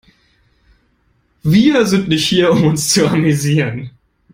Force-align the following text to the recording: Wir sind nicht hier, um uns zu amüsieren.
Wir 1.43 1.85
sind 1.85 2.07
nicht 2.07 2.27
hier, 2.27 2.49
um 2.53 2.63
uns 2.63 2.89
zu 2.89 3.07
amüsieren. 3.07 3.91